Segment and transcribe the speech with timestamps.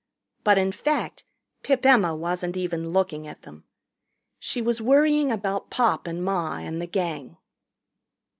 [0.43, 1.23] But in fact
[1.61, 3.65] Pip Emma wasn't even looking at them.
[4.39, 7.37] She was worrying about Pop and Ma and the Gang.